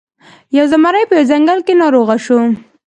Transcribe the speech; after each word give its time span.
یو 0.57 0.65
زمری 0.71 1.03
په 1.09 1.13
یوه 1.17 1.27
ځنګل 1.31 1.59
کې 1.65 1.73
ناروغ 1.81 2.07
شو. 2.25 2.39